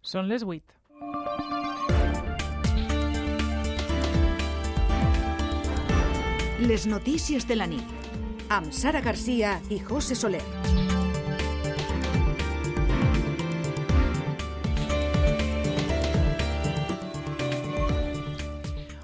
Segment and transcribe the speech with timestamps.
[0.00, 0.64] Són les 8.
[6.64, 7.84] Les notícies de la nit
[8.48, 10.40] amb Sara Garcia i José Soler.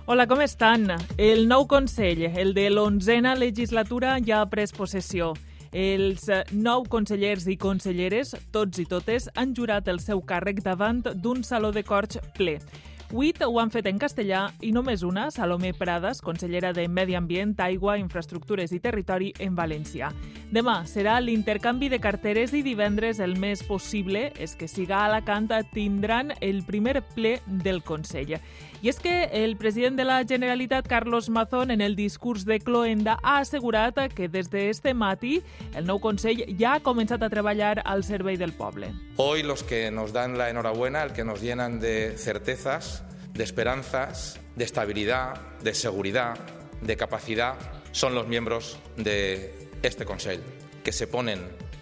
[0.06, 0.88] Hola, com estan?
[1.18, 5.34] El nou Consell, el de l'onzena legislatura, ja ha pres possessió.
[5.72, 11.42] Els nou consellers i conselleres, tots i totes, han jurat el seu càrrec davant d'un
[11.44, 12.60] saló de corts ple.
[13.06, 17.52] Vuit ho han fet en castellà i només una, Salomé Prades, consellera de Medi Ambient,
[17.62, 20.08] Aigua, Infraestructures i Territori en València.
[20.50, 25.46] Demà serà l'intercanvi de carteres i divendres el més possible és que siga a Alacant
[25.70, 28.40] tindran el primer ple del Consell.
[28.86, 33.18] I és que el president de la Generalitat, Carlos Mazón, en el discurs de Cloenda,
[33.20, 35.40] ha assegurat que des d'este matí
[35.74, 38.92] el nou Consell ja ha començat a treballar al servei del poble.
[39.16, 43.02] Hoy los que nos dan la enhorabuena, el que nos llenan de certezas,
[43.34, 46.38] de esperanzas, de estabilidad, de seguridad,
[46.80, 47.56] de capacidad,
[47.90, 50.42] son los miembros de este Consell,
[50.84, 51.40] que se ponen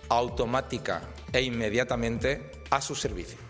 [0.08, 1.02] automática
[1.34, 3.43] e inmediatamente a su servicio.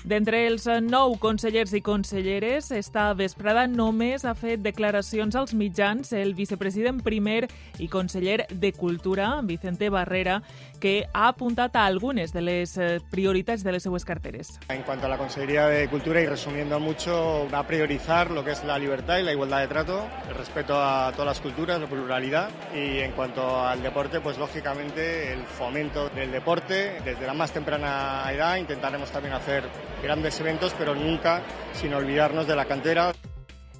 [0.00, 6.32] D'entre els nou consellers i conselleres, esta vesprada només ha fet declaracions als mitjans el
[6.38, 7.42] vicepresident primer
[7.76, 10.38] i conseller de Cultura, Vicente Barrera,
[10.80, 14.58] que ha apuntat a algunes de les eh, prioritats de les seues carteres.
[14.68, 18.52] En cuanto a la Consejería de Cultura y resumiendo mucho, va a priorizar lo que
[18.52, 21.86] es la libertad y la igualdad de trato, el respeto a todas las culturas, la
[21.86, 27.52] pluralidad y en cuanto al deporte, pues lógicamente el fomento del deporte desde la más
[27.52, 29.64] temprana edad intentaremos también hacer
[30.02, 31.42] grandes eventos, pero nunca
[31.74, 33.12] sin olvidarnos de la cantera.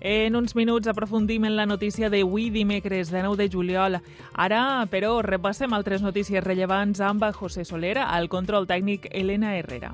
[0.00, 3.98] En uns minuts aprofundim en la notícia d'avui dimecres de 9 de juliol.
[4.32, 9.92] Ara, però, repassem altres notícies rellevants amb José Solera, al control tècnic Elena Herrera.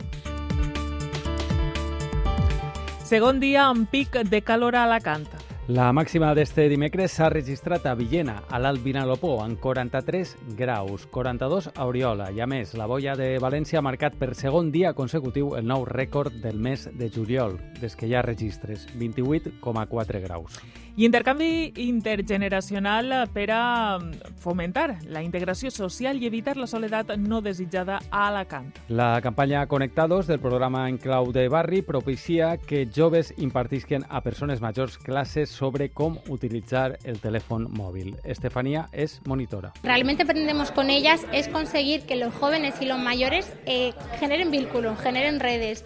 [3.02, 5.35] Segon dia amb pic de calor a Alacant.
[5.66, 11.72] La màxima d'este dimecres s'ha registrat a Villena, a l'Alt Vinalopó, amb 43 graus, 42
[11.74, 12.28] a Oriola.
[12.30, 15.82] I a més, la boia de València ha marcat per segon dia consecutiu el nou
[15.90, 20.62] rècord del mes de juliol, des que hi ha registres, 28,4 graus.
[20.98, 23.98] I intercanvi intergeneracional per a
[24.40, 28.70] fomentar la integració social i evitar la soledat no desitjada a Alacant.
[28.88, 34.62] La campanya Connectados del programa En Clau de Barri propicia que joves impartisquen a persones
[34.62, 38.16] majors classes sobre cómo utilizar el teléfono móvil.
[38.24, 39.74] Estefanía es monitora.
[39.82, 44.98] Realmente aprendemos con ellas es conseguir que los jóvenes y los mayores eh, generen vínculos,
[44.98, 45.84] generen redes.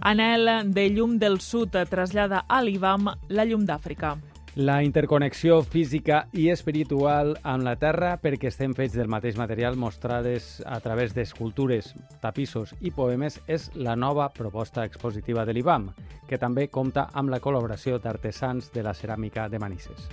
[0.00, 4.16] Anel de Llum del Sud trasllada a l'IBAM la llum d'Àfrica.
[4.56, 10.62] La interconnexió física i espiritual amb la Terra perquè estem fets del mateix material mostrades
[10.64, 11.90] a través d'escultures,
[12.22, 15.90] tapissos i poemes és la nova proposta expositiva de l'IBAM,
[16.24, 20.08] que també compta amb la col·laboració d'artesans de la ceràmica de Manises.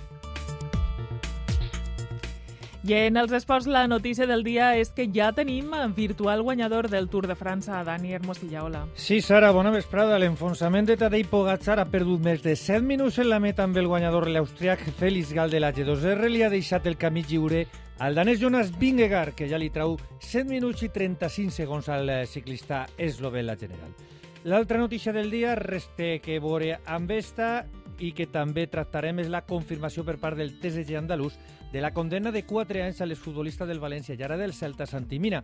[2.84, 7.06] I en els esports la notícia del dia és que ja tenim virtual guanyador del
[7.08, 8.60] Tour de França, Dani Hermosilla.
[8.62, 8.82] Hola.
[8.94, 10.18] Sí, Sara, bona vesprada.
[10.20, 13.88] L'enfonsament de Tadej Pogacar ha perdut més de 7 minuts en la meta amb el
[13.88, 16.28] guanyador l'austriac Félix Gal de la G2R.
[16.28, 17.62] Li ha deixat el camí lliure
[18.04, 22.84] al danès Jonas Vingegaard, que ja li trau 7 minuts i 35 segons al ciclista
[22.98, 23.96] esloven la general.
[24.44, 27.64] L'altra notícia del dia reste que veure amb esta
[27.96, 31.38] i que també tractarem és la confirmació per part del TSG andalús
[31.74, 35.40] de la condena de 4 anys a l'exfutbolista del València i ara del Celta Santimina,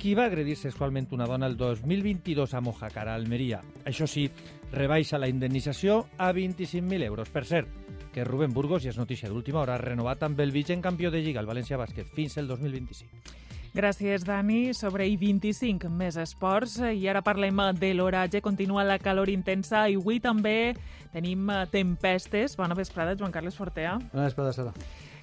[0.00, 3.60] qui va agredir sexualment una dona el 2022 a Mojácar, a Almeria.
[3.84, 4.24] Això sí,
[4.72, 7.28] rebaixa la indemnització a 25.000 euros.
[7.28, 7.68] Per cert,
[8.14, 11.20] que Rubén Burgos, i és notícia d'última hora, ha renovat amb el vigent campió de
[11.20, 13.36] Lliga, el València Bàsquet, fins el 2025.
[13.76, 14.72] Gràcies, Dani.
[14.72, 16.78] Sobre I25, més esports.
[16.80, 18.40] I ara parlem de l'oratge.
[18.40, 20.72] Continua la calor intensa i avui també
[21.12, 22.56] tenim tempestes.
[22.56, 23.98] Bona vesprada, Joan Carles Fortea.
[24.14, 24.72] Bona vesprada, Sara.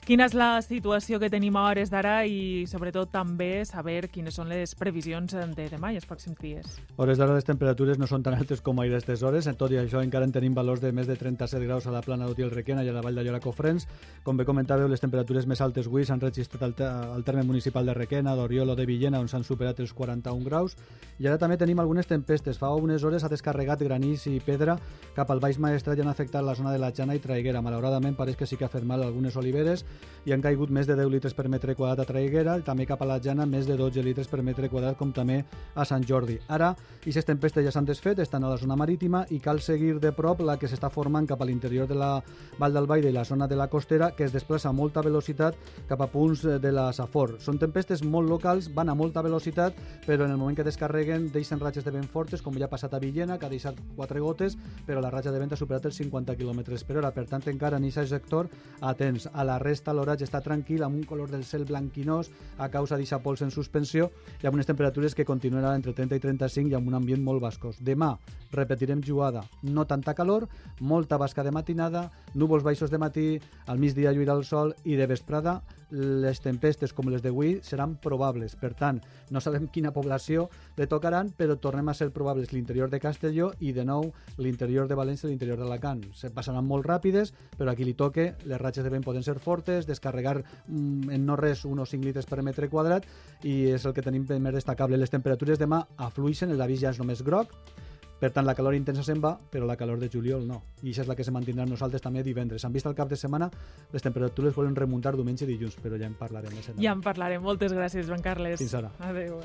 [0.04, 4.50] Quina és la situació que tenim a hores d'ara i, sobretot, també saber quines són
[4.52, 6.74] les previsions de demà i els pròxims dies?
[7.00, 10.02] Hores d'ara les temperatures no són tan altes com ahir aquestes hores, tot i això
[10.04, 12.92] encara en tenim valors de més de 37 graus a la plana d'Utiel Requena i
[12.92, 13.88] a la vall de Llora Cofrents.
[14.28, 16.76] Com bé comentàveu, les temperatures més altes avui s'han registrat al,
[17.16, 20.76] al terme municipal de Requena, d'Oriol o de Villena, on s'han superat els 41 graus.
[21.24, 22.60] I ara també tenim algunes tempestes.
[22.60, 24.76] Fa unes hores ha descarregat granís i pedra
[25.16, 27.64] cap al Baix Maestrat i han afectat la zona de la Jana i Traiguera.
[27.64, 29.88] Malauradament, pareix que sí que ha fet mal algunes oliveres
[30.26, 33.02] i han caigut més de 10 litres per metre quadrat a Traiguera i també cap
[33.04, 35.42] a la Jana més de 12 litres per metre quadrat com també
[35.76, 36.38] a Sant Jordi.
[36.48, 40.14] Ara, aquestes tempestes ja s'han desfet, estan a la zona marítima i cal seguir de
[40.16, 42.14] prop la que s'està formant cap a l'interior de la
[42.60, 45.58] Vall Baire i la zona de la costera que es desplaça a molta velocitat
[45.90, 47.36] cap a punts de la Safor.
[47.44, 49.76] Són tempestes molt locals, van a molta velocitat,
[50.08, 52.94] però en el moment que descarreguen deixen ratxes de vent fortes, com ja ha passat
[52.94, 54.56] a Villena, que ha deixat quatre gotes,
[54.88, 57.12] però la ratxa de vent ha superat els 50 km per hora.
[57.12, 58.48] Per tant, encara en aquest sector,
[58.82, 59.28] atents.
[59.34, 63.20] A la resta, l'oratge està tranquil, amb un color del cel blanquinós a causa d'aquesta
[63.20, 66.88] pols en suspensió i amb unes temperatures que continuaran entre 30 i 35 i amb
[66.88, 67.82] un ambient molt bascós.
[67.82, 68.14] Demà
[68.54, 70.48] repetirem jugada, no tanta calor,
[70.80, 73.28] molta basca de matinada, núvols baixos de matí,
[73.68, 75.60] al migdia lluirà el sol i de vesprada
[75.94, 78.56] les tempestes com les d'avui seran probables.
[78.60, 79.00] Per tant,
[79.30, 80.48] no sabem quina població
[80.78, 84.10] le tocaran, però tornem a ser probables l'interior de Castelló i de nou
[84.42, 86.04] l'interior de València i l'interior d'Alacant.
[86.18, 89.88] Se passaran molt ràpides, però aquí li toque, les ratxes de vent poden ser fortes,
[89.88, 93.06] descarregar mm, en no res uns 5 litres per metre quadrat
[93.44, 94.98] i és el que tenim més destacable.
[94.98, 97.54] Les temperatures demà afluixen, l'avís ja és només groc,
[98.24, 100.62] per tant, la calor intensa se'n va, però la calor de juliol no.
[100.80, 102.64] I això és la que se mantindrà nosaltres també divendres.
[102.64, 103.50] Han vist el cap de setmana,
[103.92, 106.56] les temperatures volen remuntar diumenge i dilluns, però ja en parlarem.
[106.56, 107.44] Més ja en parlarem.
[107.44, 108.62] Moltes gràcies, Joan Carles.
[108.64, 108.94] Fins ara.
[109.04, 109.42] Adéu.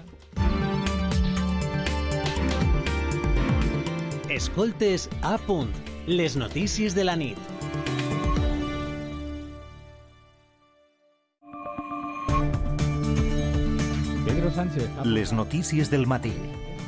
[4.30, 5.74] Escoltes a punt.
[6.06, 7.50] Les notícies de la nit.
[14.22, 15.04] Pedro Sánchez.
[15.04, 16.36] Les notícies del matí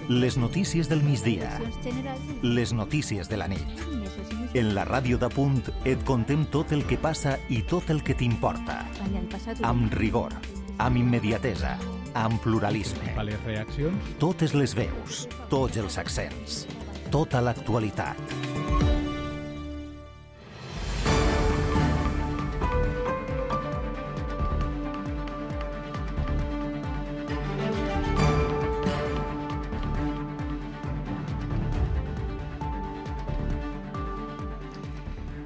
[0.09, 1.59] les notícies del migdia.
[2.43, 3.85] Les notícies de la nit.
[4.55, 8.17] En la ràdio de punt et contem tot el que passa i tot el que
[8.19, 8.83] t'importa.
[9.63, 10.35] Amb rigor,
[10.79, 11.77] amb immediatesa,
[12.15, 13.15] amb pluralisme.
[13.25, 14.15] Les reaccions?
[14.19, 16.65] Totes les veus, tots els accents,
[17.15, 18.90] tota l'actualitat.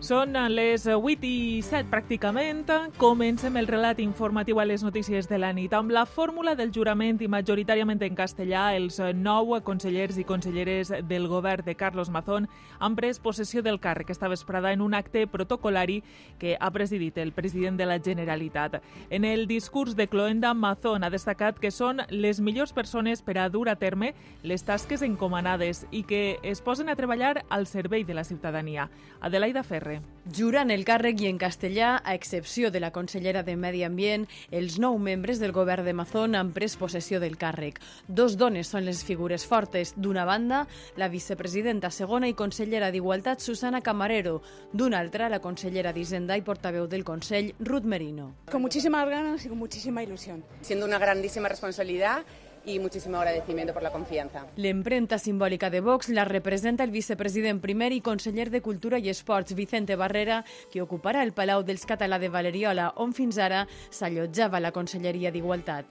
[0.04, 2.66] Són les 8 i 7 pràcticament.
[3.00, 7.22] Comencem el relat informatiu a les notícies de la nit amb la fórmula del jurament
[7.24, 12.98] i majoritàriament en castellà els nou consellers i conselleres del govern de Carlos Mazón han
[12.98, 16.02] pres possessió del càrrec esta vesprada en un acte protocolari
[16.38, 18.82] que ha presidit el president de la Generalitat.
[19.08, 23.48] En el discurs de Cloenda, Mazón ha destacat que són les millors persones per a
[23.48, 24.12] dur a terme
[24.42, 28.90] les tasques encomanades i que es posen a treballar al servei de la ciutadania.
[29.22, 29.64] Adelaida
[30.00, 30.14] Ferre.
[30.25, 34.79] Jurant el càrrec i en castellà, a excepció de la consellera de Medi Ambient, els
[34.81, 37.76] nou membres del govern de Mazón han pres possessió del càrrec.
[38.08, 39.93] Dos dones són les figures fortes.
[40.00, 40.62] D'una banda,
[40.96, 44.41] la vicepresidenta segona i consellera d'Igualtat, Susana Camarero.
[44.73, 48.32] D'una altra, la consellera d'Hisenda i portaveu del Consell, Ruth Merino.
[48.50, 50.43] Con muchísimas ganas y con muchísima ilusión.
[50.62, 52.25] Siendo una grandísima responsabilidad
[52.64, 54.46] y muchísimo agradecimiento por la confianza.
[54.56, 59.55] L'empremta simbòlica de Vox la representa el vicepresident primer i conseller de Cultura i Esports,
[59.55, 64.72] Vicente Barrera, que ocuparà el Palau dels Català de Valeriola, on fins ara s'allotjava la
[64.72, 65.87] Conselleria d'Igualtat.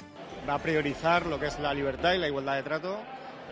[0.47, 2.97] Va a priorizar lo que es la libertad y la igualdad de trato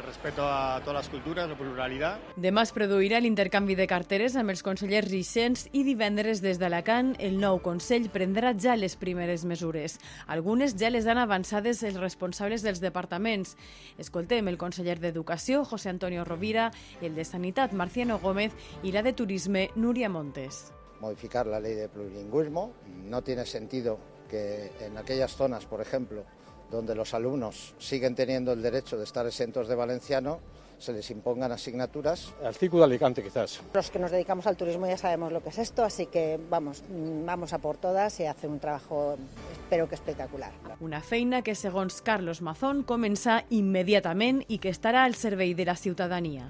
[0.01, 2.31] el respeto a totes les cultures, la pluralitat.
[2.41, 7.37] Demà es produirà l'intercanvi de carteres amb els consellers recents i divendres des d'Alacant el
[7.41, 9.99] nou Consell prendrà ja les primeres mesures.
[10.27, 13.55] Algunes ja les han avançades els responsables dels departaments.
[14.01, 16.71] Escoltem el conseller d'Educació, José Antonio Rovira,
[17.01, 20.71] el de Sanitat, Marciano Gómez, i la de Turisme, Núria Montes.
[20.99, 22.73] Modificar la ley de plurilingüismo.
[23.05, 23.99] No tiene sentido
[24.29, 26.25] que en aquellas zonas, por ejemplo,
[26.71, 30.39] donde los alumnos siguen teniendo el derecho de estar exentos de valenciano,
[30.79, 32.33] se les impongan asignaturas.
[32.57, 33.61] Ciclo de Alicante, quizás.
[33.73, 36.83] Los que nos dedicamos al turismo ya sabemos lo que es esto, así que vamos,
[36.89, 39.15] vamos a por todas y a hacer un trabajo,
[39.51, 40.51] espero que espectacular.
[40.79, 45.75] Una feina que, segons Carlos Mazón, comença immediatament i que estarà al servei de la
[45.77, 46.49] ciutadania.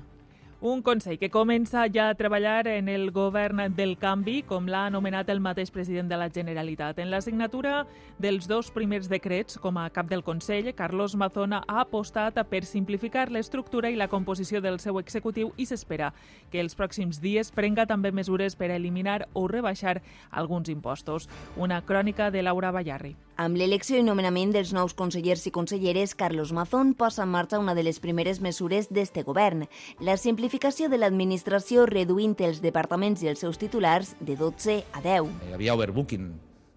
[0.64, 5.32] Un Consell que comença ja a treballar en el govern del canvi, com l'ha anomenat
[5.34, 7.00] el mateix president de la Generalitat.
[7.02, 7.88] En la signatura
[8.22, 13.32] dels dos primers decrets, com a cap del Consell, Carlos Mazona ha apostat per simplificar
[13.32, 16.12] l'estructura i la composició del seu executiu i s'espera
[16.52, 21.26] que els pròxims dies prenga també mesures per eliminar o rebaixar alguns impostos.
[21.58, 23.16] Una crònica de Laura Ballarri.
[23.42, 27.74] Amb l'elecció i nomenament dels nous consellers i conselleres, Carlos Mazón posa en marxa una
[27.74, 29.66] de les primeres mesures d'este govern,
[29.98, 35.30] la simplificació de l'administració reduint els departaments i els seus titulars de 12 a 10.
[35.48, 36.34] Hi havia overbooking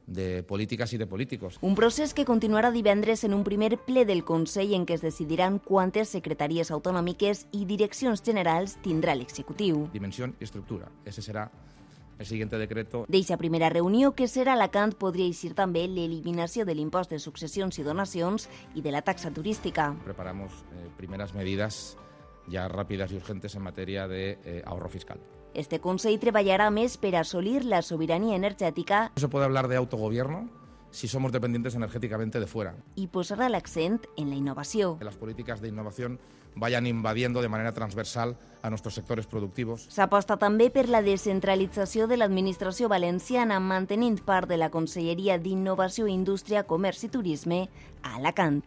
[0.07, 1.59] de polítiques i de polítics.
[1.61, 5.59] Un procés que continuarà divendres en un primer ple del Consell en què es decidiran
[5.59, 9.89] quantes secretaries autonòmiques i direccions generals tindrà l'executiu.
[9.93, 10.91] Dimensió i estructura.
[11.05, 11.49] Ese serà
[12.17, 13.07] El siguiente decreto...
[13.09, 17.81] D'eixa primera reunió, que serà a Alacant, podria eixir també l'eliminació de l'impost de successions
[17.81, 18.47] i donacions
[18.79, 19.89] i de la taxa turística.
[20.05, 21.97] Preparamos eh, primeras medidas
[22.49, 25.19] ya rápidas y urgentes en materia de eh, ahorro fiscal.
[25.55, 30.49] Este Consell treballarà més per assolir la sobirania energètica No se puede hablar de autogobierno
[30.91, 32.75] si somos dependientes energéticamente de fuera.
[32.95, 34.97] i posarà l'accent en la innovació.
[34.99, 36.19] Que las políticas de innovación
[36.57, 39.89] vayan invadiendo de manera transversal a nuestros sectores productivos.
[39.91, 46.63] S'aposta també per la descentralització de l'administració valenciana, mantenint part de la Conselleria d'Innovació, Indústria,
[46.63, 47.69] Comerç i Turisme
[48.03, 48.63] a Alacant.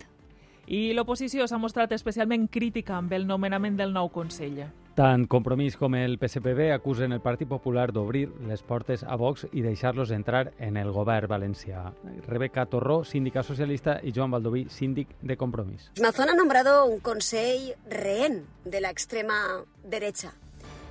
[0.68, 4.66] I l'oposició s'ha mostrat especialment crítica amb el nomenament del nou Consell.
[4.98, 9.62] Tant Compromís com el PSPB acusen el Partit Popular d'obrir les portes a Vox i
[9.64, 11.86] deixar-los entrar en el govern valencià.
[12.26, 15.92] Rebeca Torró, síndica socialista, i Joan Baldoví, síndic de Compromís.
[16.02, 20.34] Mazón ha nombrado un consejo rehén de la extrema derecha,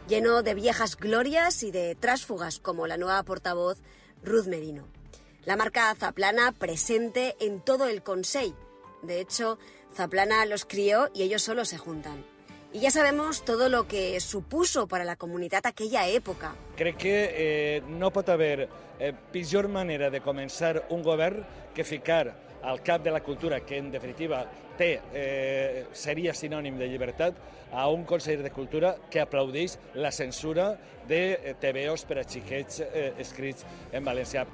[0.08, 3.82] lleno de viejas glorias y de trásfugas como la nueva portavoz
[4.24, 4.84] Ruth Merino.
[5.44, 8.65] La marca Zaplana presente en todo el Consejo.
[9.02, 9.58] De hecho,
[9.94, 12.24] Zaplana los crió y ellos solo se juntan.
[12.72, 16.54] Y ya sabemos todo lo que supuso para la comunidad aquella época.
[16.76, 22.36] Crec que eh, no pot haver eh, pitjor manera de començar un govern que ficar
[22.62, 24.44] al cap de la cultura, que en definitiva
[24.76, 27.38] té, eh, seria sinònim de llibertat,
[27.72, 30.76] a un conseller de Cultura que aplaudeix la censura
[31.08, 34.46] de eh, TVOs per a xiquets eh, escrits en valencià.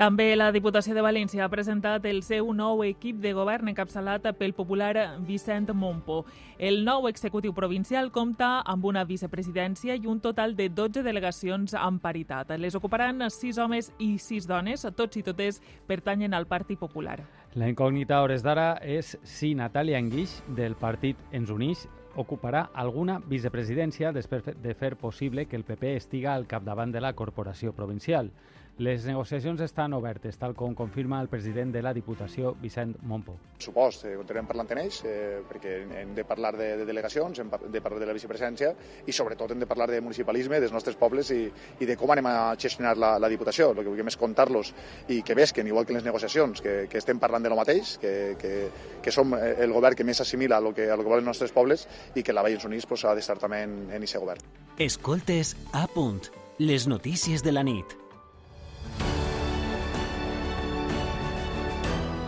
[0.00, 4.54] També la Diputació de València ha presentat el seu nou equip de govern encapçalat pel
[4.56, 4.94] popular
[5.28, 6.22] Vicent Mompo.
[6.56, 12.00] El nou executiu provincial compta amb una vicepresidència i un total de 12 delegacions amb
[12.00, 12.54] paritat.
[12.56, 17.18] Les ocuparan 6 homes i 6 dones, tots i totes pertanyen al Partit Popular.
[17.52, 21.84] La incògnita a hores d'ara és si Natàlia Enguix, del partit Ens Unix,
[22.16, 27.12] ocuparà alguna vicepresidència després de fer possible que el PP estiga al capdavant de la
[27.12, 28.32] corporació provincial.
[28.78, 33.34] Les negociacions estan obertes, tal com confirma el president de la Diputació, Vicent Mompo.
[33.60, 37.50] Supost, eh, continuem parlant en ells, eh, perquè hem de parlar de, de delegacions, hem
[37.50, 38.70] de parlar de la vicepresidència
[39.04, 41.42] i sobretot hem de parlar de municipalisme, dels nostres pobles i,
[41.80, 43.70] i de com anem a gestionar la, la Diputació.
[43.74, 44.72] El que vulguem és comptar-los
[45.12, 47.98] i que vesquen, igual que en les negociacions, que, que estem parlant de lo mateix,
[48.00, 48.54] que, que,
[49.02, 51.34] que som el govern que més assimila a lo que, a lo que volen els
[51.34, 54.40] nostres pobles i que la Vallès Units pues, ha d'estar també en, en aquest govern.
[54.80, 56.30] Escoltes a punt.
[56.60, 58.00] Les notícies de la nit.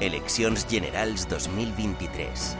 [0.03, 2.57] Eleccions Generals 2023.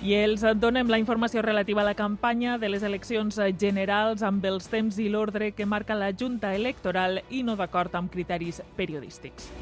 [0.00, 4.72] I els donem la informació relativa a la campanya de les eleccions generals amb els
[4.72, 9.52] temps i l'ordre que marca la Junta Electoral i no d'acord amb criteris periodístics.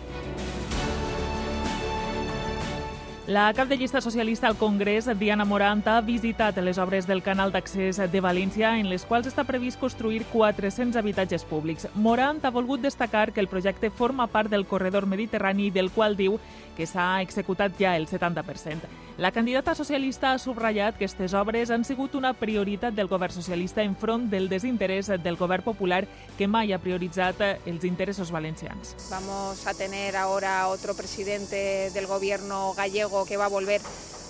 [3.28, 7.50] La cap de llista socialista al Congrés, Diana Morant, ha visitat les obres del canal
[7.52, 11.84] d'accés de València en les quals està previst construir 400 habitatges públics.
[11.92, 16.38] Morant ha volgut destacar que el projecte forma part del corredor mediterrani del qual diu
[16.78, 18.86] que s'ha executat ja el 70%.
[19.18, 23.82] La candidata socialista ha subratllat que aquestes obres han sigut una prioritat del govern socialista
[23.82, 26.04] enfront del desinterès del govern popular
[26.38, 28.94] que mai ha prioritzat els interessos valencians.
[29.10, 33.80] Vamos a tener ahora otro presidente del gobierno gallego que va a volver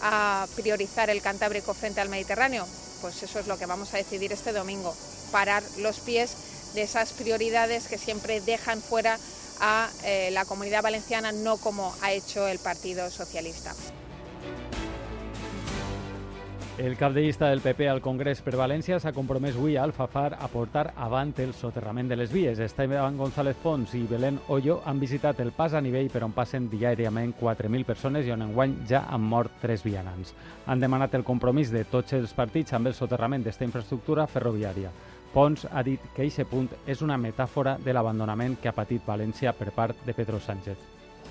[0.01, 2.65] a priorizar el Cantábrico frente al Mediterráneo.
[3.03, 4.95] Pues eso es lo que vamos a decidir este domingo,
[5.31, 9.19] parar los pies de esas prioridades que siempre dejan fuera
[9.61, 13.75] a eh, la comunidad valenciana, no como ha hecho el Partido Socialista.
[16.79, 20.37] El cap de llista del PP al Congrés per València s'ha compromès avui a Alfafar
[20.39, 22.61] a portar avant el soterrament de les vies.
[22.63, 26.71] Esteban González Pons i Belén Ollo han visitat el pas a nivell per on passen
[26.71, 30.37] diàriament 4.000 persones i on enguany ja han mort tres vianants.
[30.67, 34.95] Han demanat el compromís de tots els partits amb el soterrament d'esta infraestructura ferroviària.
[35.33, 39.53] Pons ha dit que aquest punt és una metàfora de l'abandonament que ha patit València
[39.53, 40.79] per part de Pedro Sánchez.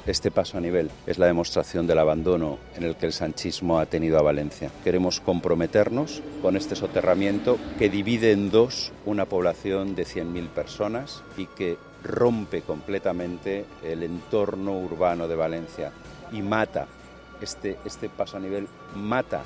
[0.06, 3.88] Este paso a nivel es la demostración del abandono en el que el sanchismo ha
[3.88, 4.72] tenido a Valencia.
[4.84, 11.48] Queremos comprometernos con este soterramiento que divide en dos una población de 100.000 personas y
[11.48, 15.92] que rompe completamente el entorno urbano de Valencia
[16.32, 16.88] y mata,
[17.42, 19.44] este, este paso a nivel mata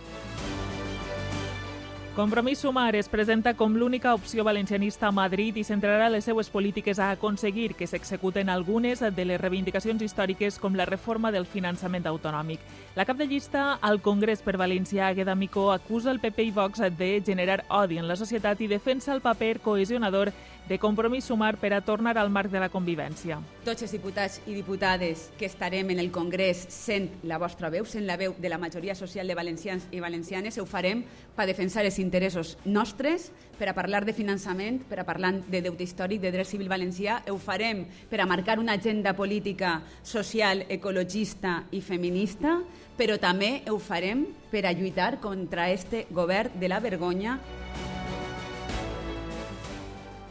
[2.16, 7.00] Compromís Sumar es presenta com l'única opció valencianista a Madrid i centrarà les seues polítiques
[7.00, 12.60] a aconseguir que s'executen algunes de les reivindicacions històriques com la reforma del finançament autonòmic.
[13.00, 16.84] La cap de llista al Congrés per València, Agueda Micó, acusa el PP i Vox
[17.00, 20.34] de generar odi en la societat i defensa el paper cohesionador
[20.72, 23.42] de Compromís Sumar per a tornar al marc de la convivència.
[23.66, 28.06] Tots els diputats i diputades que estarem en el Congrés sent la vostra veu, sent
[28.08, 31.04] la veu de la majoria social de valencians i valencianes, ho farem
[31.36, 35.84] per defensar els interessos nostres, per a parlar de finançament, per a parlar de deute
[35.84, 41.66] històric, de dret civil valencià, ho farem per a marcar una agenda política, social, ecologista
[41.76, 42.62] i feminista,
[42.96, 47.42] però també ho farem per a lluitar contra este govern de la vergonya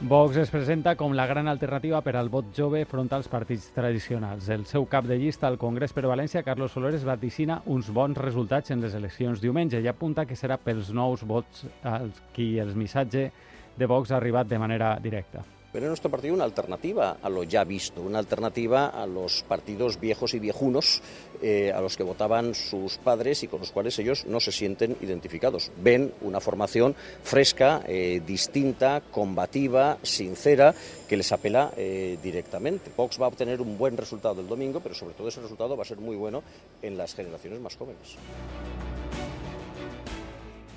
[0.02, 4.49] Vox es presenta com la gran alternativa per al vot jove front als partits tradicionals.
[4.49, 8.73] El seu cap de llista al Congrés per València, Carlos Solores, vaticina uns bons resultats
[8.73, 13.28] en les eleccions diumenge i apunta que serà pels nous vots als qui el missatge
[13.76, 15.45] de Vox ha arribat de manera directa.
[15.72, 20.00] Pero en nuestro partido una alternativa a lo ya visto, una alternativa a los partidos
[20.00, 21.00] viejos y viejunos
[21.42, 24.96] eh, a los que votaban sus padres y con los cuales ellos no se sienten
[25.00, 25.70] identificados.
[25.80, 30.74] Ven una formación fresca, eh, distinta, combativa, sincera,
[31.08, 32.90] que les apela eh, directamente.
[32.96, 35.82] Vox va a obtener un buen resultado el domingo, pero sobre todo ese resultado va
[35.82, 36.42] a ser muy bueno
[36.82, 38.16] en las generaciones más jóvenes.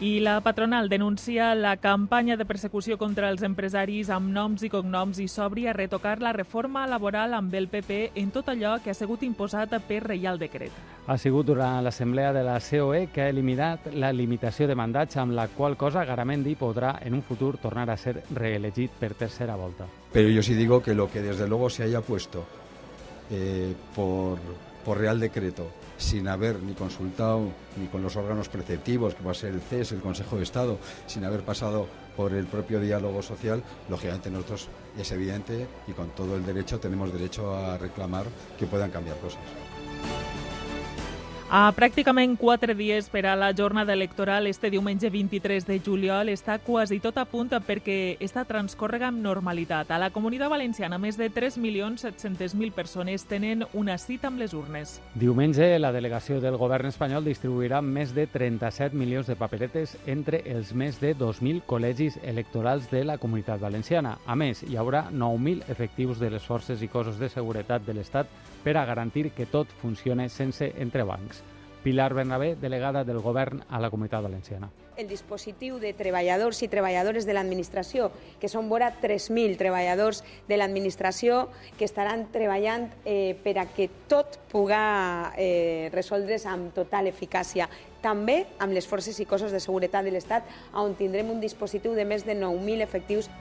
[0.03, 5.21] I la patronal denuncia la campanya de persecució contra els empresaris amb noms i cognoms
[5.23, 8.97] i s'obri a retocar la reforma laboral amb el PP en tot allò que ha
[8.99, 10.75] sigut imposat per Reial Decret.
[11.07, 15.37] Ha sigut durant l'assemblea de la COE que ha eliminat la limitació de mandats amb
[15.37, 19.87] la qual cosa Garamendi podrà en un futur tornar a ser reelegit per tercera volta.
[20.11, 22.43] Pero yo sí digo que lo que desde luego se haya puesto
[23.31, 24.37] eh, por,
[24.83, 29.35] por Real Decreto sin haber ni consultado ni con los órganos preceptivos, que va a
[29.35, 33.63] ser el CES, el Consejo de Estado, sin haber pasado por el propio diálogo social,
[33.89, 38.25] lógicamente nosotros es evidente y con todo el derecho tenemos derecho a reclamar
[38.57, 39.41] que puedan cambiar cosas.
[41.53, 46.55] A pràcticament quatre dies per a la jornada electoral, este diumenge 23 de juliol està
[46.57, 49.91] quasi tot a punt perquè està transcórrega amb normalitat.
[49.93, 54.95] A la Comunitat Valenciana, més de 3.700.000 persones tenen una cita amb les urnes.
[55.13, 60.73] Diumenge, la delegació del govern espanyol distribuirà més de 37 milions de paperetes entre els
[60.73, 64.17] més de 2.000 col·legis electorals de la Comunitat Valenciana.
[64.25, 68.33] A més, hi haurà 9.000 efectius de les forces i cossos de seguretat de l'Estat
[68.63, 71.43] per a garantir que tot funcione sense entrebancs.
[71.83, 74.69] Pilar Bernabé, delegada del govern a la Comunitat Valenciana.
[74.95, 81.47] El dispositiu de treballadors i treballadores de l'administració, que són vora 3.000 treballadors de l'administració
[81.79, 87.67] que estaran treballant eh, per a que tot puga eh, resoldre's amb total eficàcia.
[88.05, 92.05] També amb les forces i cossos de seguretat de l'Estat, on tindrem un dispositiu de
[92.05, 93.31] més de 9.000 efectius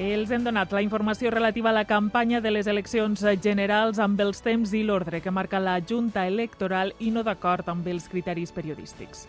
[0.00, 4.40] els hem donat la informació relativa a la campanya de les eleccions generals amb els
[4.40, 9.26] temps i l'ordre que marca la Junta Electoral i no d'acord amb els criteris periodístics.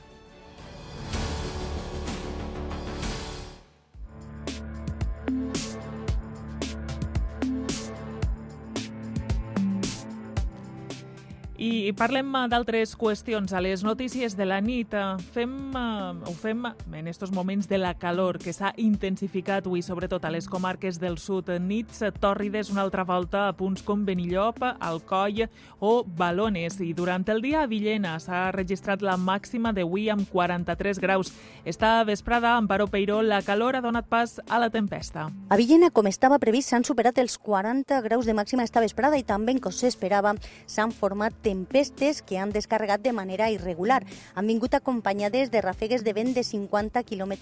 [11.61, 13.51] I parlem eh, d'altres qüestions.
[13.53, 15.01] A les notícies de la nit eh,
[15.35, 16.63] fem, eh, ho fem
[16.97, 21.19] en estos moments de la calor que s'ha intensificat avui, sobretot a les comarques del
[21.21, 21.51] sud.
[21.61, 25.43] Nits tòrrides una altra volta a punts com Benillop, Alcoi
[25.77, 26.79] o Balones.
[26.81, 31.29] I durant el dia a Villena s'ha registrat la màxima d'avui amb 43 graus.
[31.63, 35.29] Esta vesprada, Amparo Peiró, la calor ha donat pas a la tempesta.
[35.53, 39.27] A Villena, com estava previst, s'han superat els 40 graus de màxima esta vesprada i
[39.29, 40.33] també, com s'esperava,
[40.65, 44.01] s'han format tempestes que han descarregat de manera irregular.
[44.35, 47.35] Han vingut acompanyades de rafegues de vent de 50 km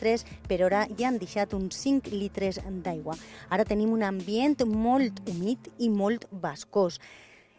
[0.50, 3.18] per hora i han deixat uns 5 litres d'aigua.
[3.54, 6.98] Ara tenim un ambient molt humit i molt bascós.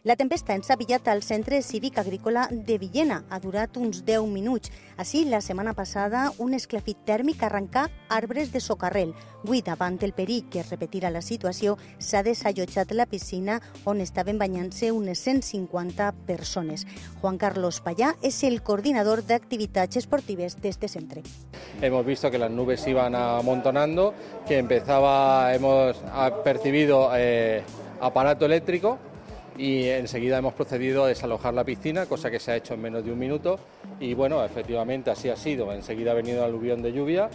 [0.03, 3.19] La tempesta ens ha pillat al Centre Cívic Agrícola de Villena.
[3.29, 4.71] Ha durat uns 10 minuts.
[4.97, 9.13] Així, la setmana passada, un esclafit tèrmic arrencà arbres de socarrel.
[9.45, 14.41] Avui, davant el perill que es repetirà la situació, s'ha desallotjat la piscina on estaven
[14.41, 16.87] banyant-se unes 150 persones.
[17.21, 21.21] Juan Carlos Payá és el coordinador d'activitats esportives d'este centre.
[21.83, 24.15] Hemos visto que las nubes iban amontonando,
[24.49, 26.03] que empezaba, hemos
[26.43, 27.63] percibido eh,
[28.01, 28.99] aparato eléctrico
[29.61, 33.05] y enseguida hemos procedido a desalojar la piscina, cosa que se ha hecho en menos
[33.05, 33.61] de un minuto
[34.01, 35.71] y bueno, efectivamente así ha sido.
[35.71, 37.29] Enseguida ha venido el aluvión de lluvia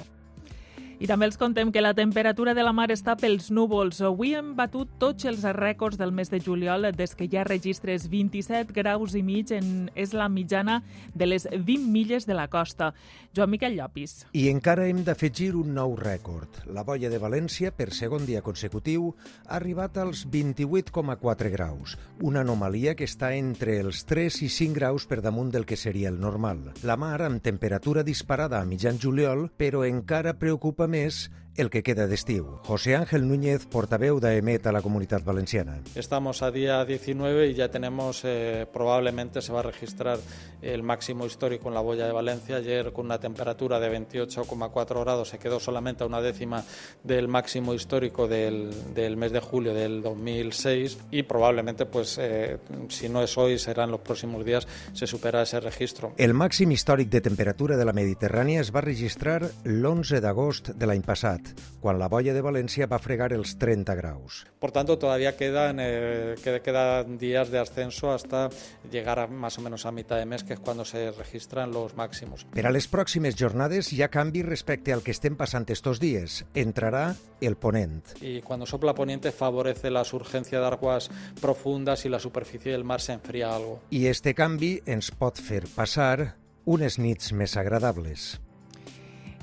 [0.99, 3.99] I també els contem que la temperatura de la mar està pels núvols.
[4.05, 8.71] Avui hem batut tots els rècords del mes de juliol des que ha registres 27
[8.71, 10.81] graus i mig en, és la mitjana
[11.13, 12.93] de les 20 milles de la costa.
[13.36, 14.23] Joan Miquel Llopis.
[14.31, 16.62] I encara hem d'afegir un nou rècord.
[16.71, 19.10] La boia de València, per segon dia consecutiu,
[19.49, 25.08] ha arribat als 28,4 graus, una anomalia que està entre els 3 i 5 graus
[25.10, 26.71] per damunt del que seria el normal.
[26.88, 32.08] La mar, amb temperatura disparada a mitjan juliol, però encara preocupa més el que queda
[32.08, 32.60] d'estiu.
[32.63, 35.80] José Ángel Núñez, portaveu d'AEMET a la Comunitat Valenciana.
[35.96, 40.20] Estamos a día 19 y ya tenemos, eh, probablemente se va a registrar
[40.62, 42.58] el máximo histórico en la boya de Valencia.
[42.58, 46.63] Ayer con una temperatura de 28,4 grados se quedó solamente a una décima
[47.04, 52.58] del máximo histórico del, del mes de julio del 2006 y probablemente, pues, eh,
[52.89, 56.13] si no es hoy, será en los próximos días, se supera ese registro.
[56.18, 61.04] El màxim històric de temperatura de la Mediterrània es va registrar l'11 d'agost de l'any
[61.06, 61.44] passat,
[61.79, 64.45] quan la boia de València va fregar els 30 graus.
[64.60, 68.49] Por tanto, todavía quedan, eh, quedan días de ascenso hasta
[68.91, 71.95] llegar a, más o menos a mitad de mes, que es cuando se registran los
[71.95, 72.45] máximos.
[72.53, 76.43] Per a les pròximes jornades hi ha canvi respecte al que estem passant estos dies.
[76.55, 78.15] Entrarà el ponent.
[78.21, 81.10] Y cuando sopla poniente favorece la surgencia de aguas
[81.41, 83.81] profundas y la superficie del mar se enfría algo.
[83.89, 88.36] I este canvi ens pot fer passar unes nits més agradables.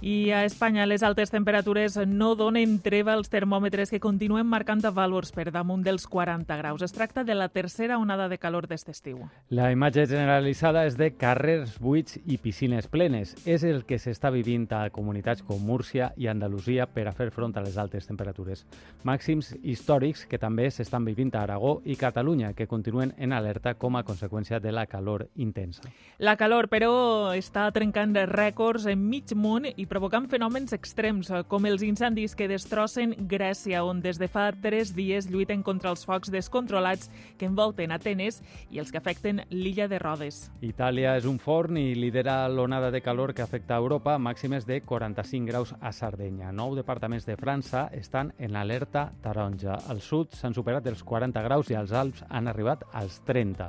[0.03, 5.31] I a Espanya les altes temperatures no donen treva als termòmetres que continuen marcant valors
[5.31, 6.83] per damunt dels 40 graus.
[6.83, 9.21] Es tracta de la tercera onada de calor d'est estiu.
[9.49, 13.37] La imatge generalitzada és de carrers buits i piscines plenes.
[13.47, 17.55] És el que s'està vivint a comunitats com Múrcia i Andalusia per a fer front
[17.55, 18.67] a les altes temperatures.
[19.07, 23.95] Màxims històrics que també s'estan vivint a Aragó i Catalunya, que continuen en alerta com
[23.95, 25.87] a conseqüència de la calor intensa.
[26.19, 31.67] La calor, però, està trencant rècords en mig món i provocant fenòmens extrems, eh, com
[31.69, 36.31] els incendis que destrossen Grècia, on des de fa tres dies lluiten contra els focs
[36.33, 40.47] descontrolats que envolten Atenes i els que afecten l'illa de Rodes.
[40.65, 45.51] Itàlia és un forn i lidera l'onada de calor que afecta Europa, màximes de 45
[45.51, 46.53] graus a Sardenya.
[46.57, 49.77] Nou departaments de França estan en alerta taronja.
[49.93, 53.69] Al sud s'han superat els 40 graus i als Alps han arribat als 30.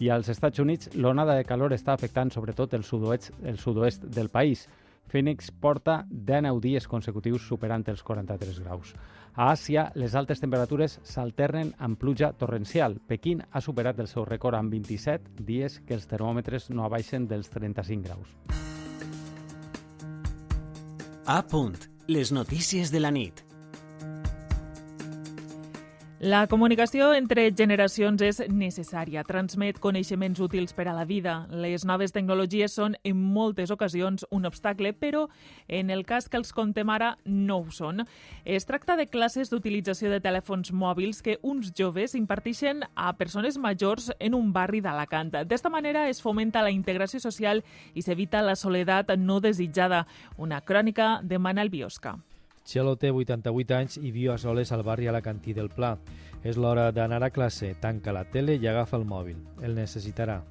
[0.00, 4.68] I als Estats Units l'onada de calor està afectant sobretot el sud-oest, sud-oest del país.
[5.08, 8.92] Phoenix porta 19 dies consecutius superant els 43 graus.
[9.34, 12.98] A Àsia, les altes temperatures s'alternen amb pluja torrencial.
[13.06, 17.48] Pequín ha superat el seu rècord amb 27 dies que els termòmetres no abaixen dels
[17.54, 18.34] 35 graus.
[21.26, 21.76] A punt.
[22.08, 23.47] Les notícies de la nit.
[26.18, 31.44] La comunicació entre generacions és necessària, transmet coneixements útils per a la vida.
[31.54, 35.28] Les noves tecnologies són en moltes ocasions un obstacle, però
[35.68, 38.02] en el cas que els contem ara no ho són.
[38.44, 44.10] Es tracta de classes d'utilització de telèfons mòbils que uns joves impartixen a persones majors
[44.18, 45.30] en un barri d'Alacant.
[45.46, 47.62] D'esta manera es fomenta la integració social
[47.94, 50.08] i s'evita la soledat no desitjada.
[50.36, 52.16] Una crònica de Manel Biosca.
[52.68, 55.94] Txelo té 88 anys i viu a soles al barri Alacantí del Pla.
[56.44, 59.38] És l'hora d'anar a classe, tanca la tele i agafa el mòbil.
[59.64, 60.42] El necessitarà.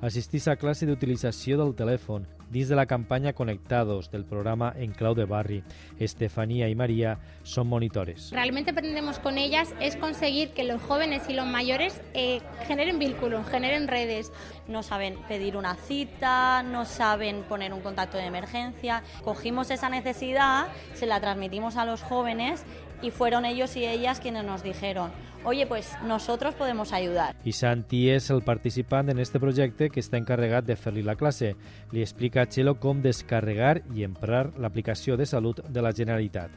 [0.00, 5.14] Assistís a classe d'utilització del telèfon dins de la campanya Conectados del programa En Clau
[5.14, 5.62] de Barri.
[5.98, 8.30] Estefanía y María son monitores.
[8.32, 13.46] Realmente pretendemos con ellas es conseguir que los jóvenes y los mayores eh, generen vínculos,
[13.48, 14.32] generen redes.
[14.68, 19.02] No saben pedir una cita, no saben poner un contacto de emergencia.
[19.24, 22.64] Cogimos esa necesidad, se la transmitimos a los jóvenes
[23.02, 25.10] y fueron ellos y ellas quienes nos dijeron,
[25.44, 27.34] oye, pues nosotros podemos ayudar.
[27.44, 31.54] I Santi és el participant en este projecte que està encarregat de fer-li la classe.
[31.92, 36.50] Li explica a Chelo com descarregar y emprar la aplicación de salud de la Generalitat.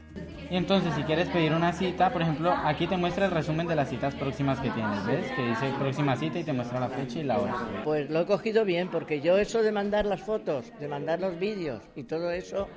[0.50, 3.76] Y entonces, si quieres pedir una cita, por ejemplo, aquí te muestra el resumen de
[3.76, 5.30] las citas próximas que tienes, ¿ves?
[5.32, 7.54] Que dice próxima cita y te muestra la fecha y la hora.
[7.84, 11.38] Pues lo he cogido bien, porque yo eso de mandar las fotos, de mandar los
[11.38, 12.68] vídeos y todo eso,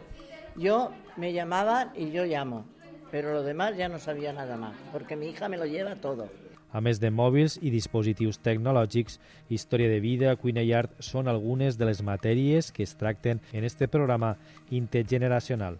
[0.56, 2.66] yo me llamaban y yo llamo.
[3.12, 6.28] Pero lo demás ya no sabía nada más, porque mi hija me lo lleva todo.
[6.72, 11.78] A més de mòbils i dispositius tecnològics, història de vida, cuina i art són algunes
[11.78, 14.36] de les matèries que es tracten en este programa
[14.70, 15.80] intergeneracional.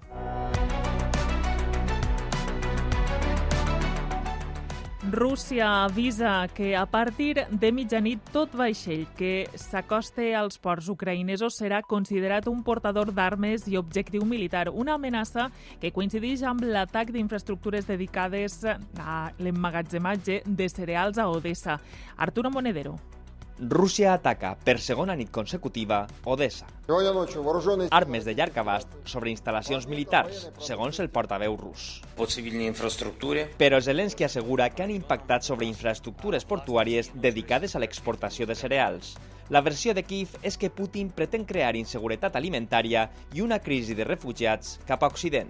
[5.12, 11.80] Rússia avisa que a partir de mitjanit tot vaixell que s'acoste als ports ucraïnesos serà
[11.82, 15.48] considerat un portador d'armes i objectiu militar, una amenaça
[15.80, 21.80] que coincideix amb l'atac d'infraestructures dedicades a l'emmagatzematge de cereals a Odessa.
[22.18, 22.98] Arturo Monedero.
[23.60, 26.68] Rússia ataca per segona nit consecutiva Odessa.
[27.90, 32.04] Armes de llarg abast sobre instal·lacions militars, segons el portaveu rus.
[33.58, 39.16] Però Zelensky assegura que han impactat sobre infraestructures portuàries dedicades a l'exportació de cereals.
[39.50, 44.06] La versió de Kiev és que Putin pretén crear inseguretat alimentària i una crisi de
[44.06, 45.50] refugiats cap a Occident.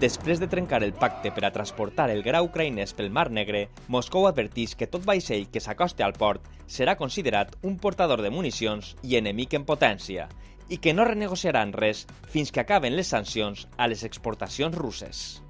[0.00, 4.24] Després de trencar el pacte per a transportar el gra ucraïnès pel Mar Negre, Moscou
[4.24, 9.18] advertís que tot vaixell que s'acosti al port serà considerat un portador de municions i
[9.20, 10.30] enemic en potència,
[10.72, 15.42] i que no renegociaran res fins que acaben les sancions a les exportacions russes.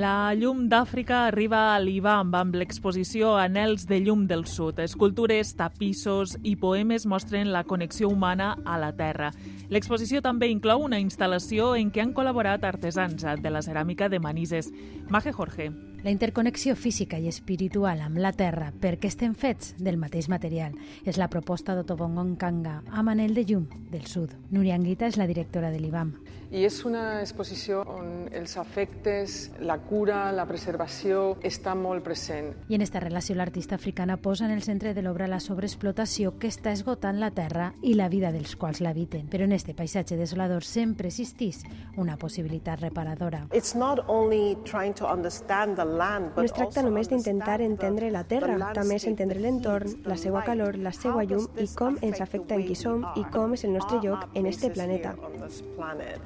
[0.00, 4.78] La llum d'Àfrica arriba a l'Ibam amb l'exposició Anels de llum del sud.
[4.80, 9.28] Escultures, tapissos i poemes mostren la connexió humana a la terra.
[9.68, 14.72] L'exposició també inclou una instal·lació en què han col·laborat artesans de la ceràmica de Manises.
[15.10, 15.68] Maje Jorge.
[16.02, 20.72] La interconnexió física i espiritual amb la Terra perquè estem fets del mateix material
[21.04, 24.32] és la proposta d'Otobongo Nkanga amb Anel de Llum del Sud.
[24.48, 26.14] Núria Anguita és la directora de l'IBAM.
[26.50, 32.48] I és una exposició on els afectes, la cura, la preservació està molt present.
[32.66, 36.48] I en esta relació l'artista africana posa en el centre de l'obra la sobreexplotació que
[36.50, 39.28] està esgotant la terra i la vida dels quals l'habiten.
[39.30, 41.62] Però en este paisatge desolador sempre existís
[41.96, 43.44] una possibilitat reparadora.
[43.52, 48.72] It's not only trying to understand the no es tracta només d'intentar entendre la terra,
[48.76, 52.66] també és entendre l'entorn, la seva calor, la seva llum i com ens afecta en
[52.68, 55.16] qui som i com és el nostre lloc en este planeta.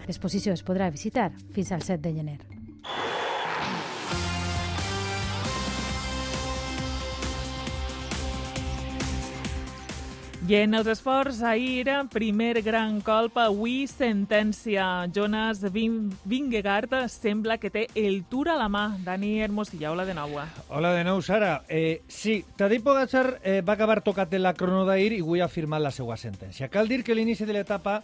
[0.07, 2.38] L'exposició es podrà visitar fins al 7 de gener.
[10.44, 15.07] I en els esports, ahir, primer gran colp, avui sentència.
[15.09, 18.83] Jonas Vingegaard sembla que té el tour a la mà.
[19.07, 20.37] Dani Hermosilla, hola de nou.
[20.68, 21.62] Hola de nou, Sara.
[21.66, 25.48] Eh, sí, Tadej Pogacar eh, va acabar tocat en la crono d'ahir i avui ha
[25.48, 26.68] firmat la seva sentència.
[26.68, 28.02] Cal dir que l'inici de l'etapa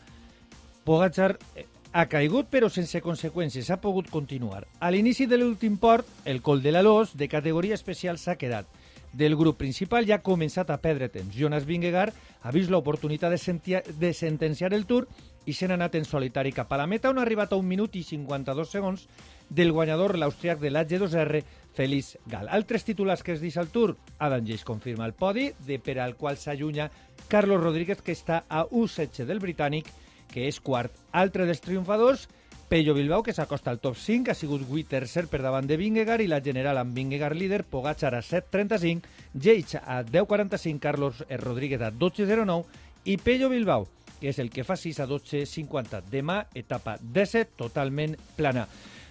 [0.88, 4.64] Pogacar eh, ha caigut però sense conseqüències, ha pogut continuar.
[4.80, 8.79] A l'inici de l'últim port, el col de la Los, de categoria especial, s'ha quedat
[9.12, 11.34] del grup principal ja ha començat a perdre temps.
[11.34, 15.08] Jonas Vingegaard ha vist l'oportunitat de, de sentenciar el Tour
[15.46, 17.66] i se n'ha anat en solitari cap a la meta on ha arribat a un
[17.66, 19.06] minut i 52 segons
[19.50, 21.42] del guanyador, l'austriac de l'H2R,
[21.74, 22.48] Félix Gal.
[22.48, 26.14] Altres titulars que es deixa al Tour, Adam Jace confirma el podi, de per al
[26.16, 26.90] qual s'allunya
[27.28, 29.90] Carlos Rodríguez, que està a 1-7 del britànic,
[30.30, 30.94] que és quart.
[31.10, 32.28] Altre dels triomfadors,
[32.70, 36.22] Pello Bilbao, que s'acosta al top 5, ha sigut 8 tercer per davant de Vingegaard
[36.22, 41.90] i la general amb Vingegaard líder, Pogacar a 7.35, Geich a 10.45, Carlos Rodríguez a
[41.90, 43.88] 12.09 i Pello Bilbao,
[44.20, 46.04] que és el que fa 6 a 12.50.
[46.14, 48.68] Demà, etapa 17, totalment plana.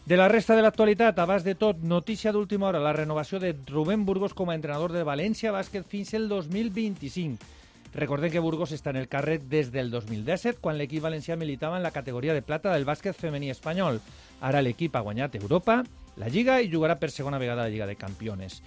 [0.08, 4.08] De la resta de l'actualitat, abans de tot, notícia d'última hora, la renovació de Rubén
[4.08, 7.59] Burgos com a entrenador de València Bàsquet fins el 2025.
[7.94, 11.84] Recordem que Burgos està en el càrrec des del 2017, quan l'equip valencià militava en
[11.84, 13.98] la categoria de plata del bàsquet femení espanyol.
[14.42, 15.82] Ara l'equip ha guanyat Europa,
[16.18, 18.62] la Lliga i jugarà per segona vegada a la Lliga de Campiones.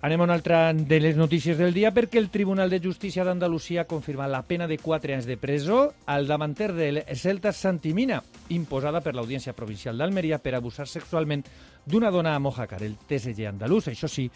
[0.00, 3.82] Anem a una altra de les notícies del dia perquè el Tribunal de Justícia d'Andalusia
[3.82, 8.20] ha confirmat la pena de 4 anys de presó al davanter del Celta Santimina,
[8.54, 11.42] imposada per l'Audiència Provincial d'Almeria per abusar sexualment
[11.84, 13.90] d'una dona a Mojácar, el TSG andalús.
[13.90, 14.28] Això sí,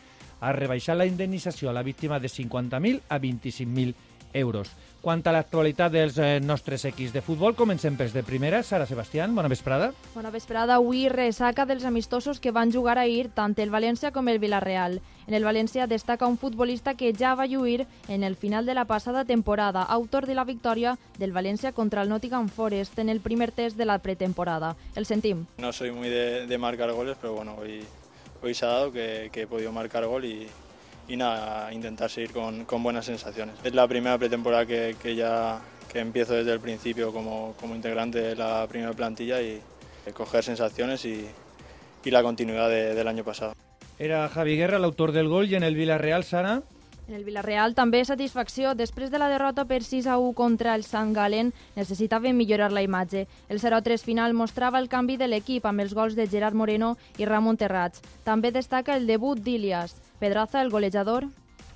[0.43, 3.95] ha rebaixat la indemnització a la víctima de 50.000 a 25.000
[4.35, 4.71] euros.
[5.03, 8.61] Quant a l'actualitat dels eh, nostres equips de futbol, comencem pels de primera.
[8.63, 9.91] Sara Sebastián, bona vesprada.
[10.15, 10.77] Bona vesprada.
[10.79, 15.01] Avui resaca dels amistosos que van jugar ahir tant el València com el Villarreal.
[15.27, 18.85] En el València destaca un futbolista que ja va lluir en el final de la
[18.85, 23.51] passada temporada, autor de la victòria del València contra el Nottingham Forest en el primer
[23.51, 24.77] test de la pretemporada.
[24.95, 25.47] El sentim.
[25.59, 27.83] No soy muy de, de marcar goles, pero bueno, hoy,
[28.43, 30.49] hoy se ha dado que, he podido marcar gol y,
[31.09, 33.55] y nada, intentar seguir con, buenas sensaciones.
[33.65, 38.93] Es la primera pretemporada que, que empiezo desde el principio como, integrante de la primera
[38.93, 39.61] plantilla y
[40.15, 41.27] coger sensaciones y,
[42.05, 43.55] y la continuidad de, del año pasado.
[43.99, 46.63] Era Javi Guerra l'autor del gol i en el Villarreal, Sara?
[47.09, 48.77] En el Villarreal també satisfacció.
[48.79, 52.85] Després de la derrota per 6 a 1 contra el Sant Galen, necessitava millorar la
[52.87, 53.27] imatge.
[53.49, 57.27] El 0-3 final mostrava el canvi de l'equip amb els gols de Gerard Moreno i
[57.27, 58.03] Ramon Terrats.
[58.25, 59.97] També destaca el debut d'Ilias.
[60.21, 61.27] Pedraza, el golejador.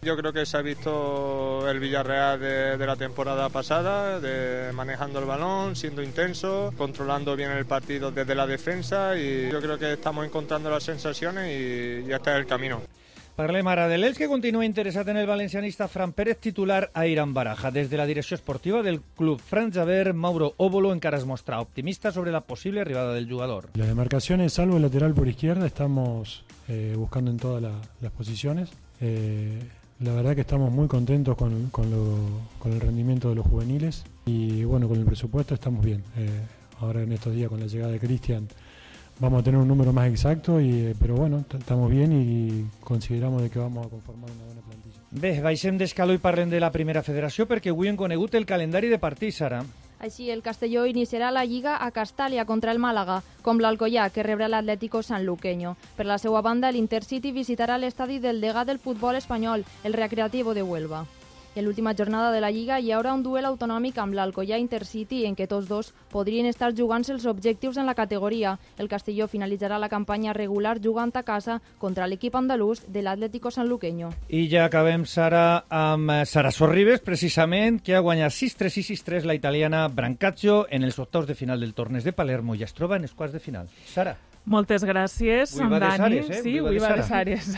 [0.03, 5.19] Yo creo que se ha visto el Villarreal de, de, la temporada pasada, de, manejando
[5.19, 9.95] el balón, siendo intenso, controlando bien el partido desde la defensa y yo creo que
[9.95, 12.83] estamos encontrando las sensaciones y ya está el camino.
[13.37, 17.71] Parlem ara de que continua interessat en el valencianista Fran Pérez, titular a Irán Baraja.
[17.71, 22.33] Des de la direcció esportiva del club Javer, Mauro Óbolo encara es mostra optimista sobre
[22.33, 23.69] la posible arribada del jugador.
[23.75, 28.71] Las demarcaciones, salvo el lateral por izquierda, estamos eh, buscando en todas la, las posiciones.
[29.03, 29.61] Eh,
[30.01, 31.71] la verdad que estamos muy contentos con,
[32.65, 36.03] el rendimiento de los juveniles y bueno, con el presupuesto estamos bien.
[36.17, 36.31] Eh,
[36.81, 38.49] ahora en estos días con la llegada de Cristian
[39.19, 43.51] vamos a tener un número más exacto, y, pero bueno, estamos bien y consideramos de
[43.51, 45.01] que vamos a conformar una buena plantilla.
[45.11, 48.91] Bé, baixem d'escaló i parlem de la primera federació perquè avui hem conegut el calendari
[48.93, 49.63] de partits, ara.
[49.99, 54.51] Així, el Castelló iniciarà la Lliga a Castàlia contra el Màlaga, com l'Alcoyà, que rebrà
[54.53, 55.77] l'Atlético Sanluqueño.
[55.97, 60.63] Per la seva banda, l'Intercity visitarà l'estadi del degà del futbol espanyol, el Recreativo de
[60.63, 61.07] Huelva.
[61.57, 65.33] En l'última jornada de la Lliga hi haurà un duel autonòmic amb l'Alcoyà Intercity en
[65.39, 68.59] què tots dos podrien estar jugant-se els objectius en la categoria.
[68.77, 74.13] El Castelló finalitzarà la campanya regular jugant a casa contra l'equip andalús de l'Atlético Sanluqueño.
[74.29, 79.41] I ja acabem, Sara, amb Sara Sorribes, precisament, que ha guanyat 6-3 i 6-3 la
[79.41, 83.09] italiana Brancaccio en els octaus de final del torneig de Palermo i es troba en
[83.09, 83.73] els quarts de final.
[83.89, 84.19] Sara.
[84.47, 86.21] Moltes gràcies, en Dani.
[86.23, 86.41] Eh?
[86.43, 87.49] Sí, avui va les àrees.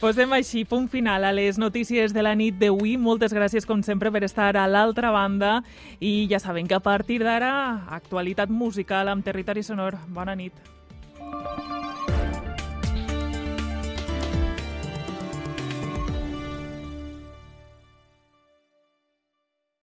[0.00, 2.96] Posem així punt final a les notícies de la nit d'avui.
[2.96, 5.58] Moltes gràcies, com sempre, per estar a l'altra banda.
[6.00, 7.52] I ja saben que a partir d'ara,
[8.00, 10.00] actualitat musical amb Territori Sonor.
[10.08, 10.56] Bona nit.